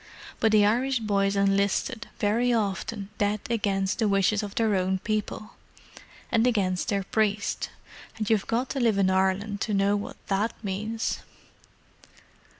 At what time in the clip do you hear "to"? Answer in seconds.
8.71-8.79, 9.61-9.75